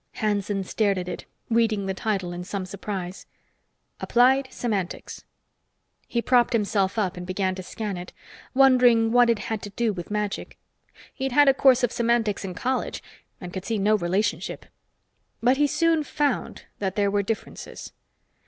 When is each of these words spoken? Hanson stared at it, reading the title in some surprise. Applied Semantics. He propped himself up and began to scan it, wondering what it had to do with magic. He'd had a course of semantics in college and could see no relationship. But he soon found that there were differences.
Hanson 0.13 0.63
stared 0.63 0.97
at 0.97 1.07
it, 1.07 1.25
reading 1.51 1.85
the 1.85 1.93
title 1.93 2.33
in 2.33 2.43
some 2.43 2.65
surprise. 2.65 3.27
Applied 3.99 4.47
Semantics. 4.51 5.25
He 6.07 6.23
propped 6.23 6.53
himself 6.53 6.97
up 6.97 7.17
and 7.17 7.27
began 7.27 7.53
to 7.53 7.61
scan 7.61 7.97
it, 7.97 8.11
wondering 8.55 9.11
what 9.11 9.29
it 9.29 9.37
had 9.37 9.61
to 9.61 9.69
do 9.69 9.93
with 9.93 10.09
magic. 10.09 10.57
He'd 11.13 11.33
had 11.33 11.47
a 11.47 11.53
course 11.53 11.83
of 11.83 11.91
semantics 11.91 12.43
in 12.43 12.55
college 12.55 13.03
and 13.39 13.53
could 13.53 13.63
see 13.63 13.77
no 13.77 13.93
relationship. 13.95 14.65
But 15.39 15.57
he 15.57 15.67
soon 15.67 16.01
found 16.03 16.65
that 16.79 16.95
there 16.95 17.11
were 17.11 17.21
differences. 17.21 17.93